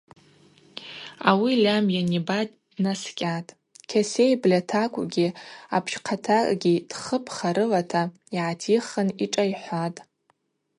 [1.29, 2.39] Ауи Льам йаниба
[2.75, 3.55] днаскӏьатӏ,
[3.89, 5.35] кьасей бльатаквкӏгьи
[5.75, 8.01] апщхъатакӏгьи тхыпха рылата
[8.35, 9.99] йгӏатихын йшӏайхӏватӏ.